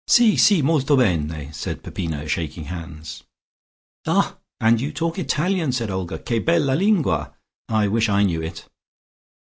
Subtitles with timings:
[0.07, 3.23] "Si, si molto bene," said Peppino, shaking hands.
[4.07, 6.17] "Ah, and you talk Italian," said Olga.
[6.17, 7.35] "Che bella lingua!
[7.69, 8.67] I wish I knew it."